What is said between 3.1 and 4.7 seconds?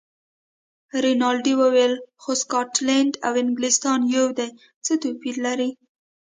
او انګلیستان یو دي،